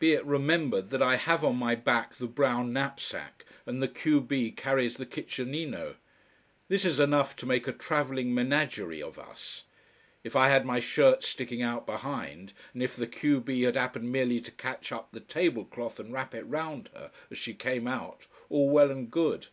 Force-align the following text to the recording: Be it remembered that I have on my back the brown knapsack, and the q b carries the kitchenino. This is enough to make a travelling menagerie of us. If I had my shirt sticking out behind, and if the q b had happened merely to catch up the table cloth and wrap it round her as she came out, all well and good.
Be 0.00 0.14
it 0.14 0.24
remembered 0.26 0.90
that 0.90 1.00
I 1.00 1.14
have 1.14 1.44
on 1.44 1.54
my 1.54 1.76
back 1.76 2.16
the 2.16 2.26
brown 2.26 2.72
knapsack, 2.72 3.44
and 3.64 3.80
the 3.80 3.86
q 3.86 4.20
b 4.20 4.50
carries 4.50 4.96
the 4.96 5.06
kitchenino. 5.06 5.94
This 6.66 6.84
is 6.84 6.98
enough 6.98 7.36
to 7.36 7.46
make 7.46 7.68
a 7.68 7.72
travelling 7.72 8.34
menagerie 8.34 9.00
of 9.00 9.16
us. 9.16 9.62
If 10.24 10.34
I 10.34 10.48
had 10.48 10.66
my 10.66 10.80
shirt 10.80 11.22
sticking 11.22 11.62
out 11.62 11.86
behind, 11.86 12.52
and 12.74 12.82
if 12.82 12.96
the 12.96 13.06
q 13.06 13.40
b 13.40 13.62
had 13.62 13.76
happened 13.76 14.10
merely 14.10 14.40
to 14.40 14.50
catch 14.50 14.90
up 14.90 15.12
the 15.12 15.20
table 15.20 15.64
cloth 15.64 16.00
and 16.00 16.12
wrap 16.12 16.34
it 16.34 16.42
round 16.48 16.90
her 16.92 17.12
as 17.30 17.38
she 17.38 17.54
came 17.54 17.86
out, 17.86 18.26
all 18.48 18.70
well 18.70 18.90
and 18.90 19.08
good. 19.08 19.46